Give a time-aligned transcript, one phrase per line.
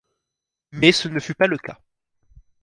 [0.71, 1.79] Mais ce ne fut pas le cas.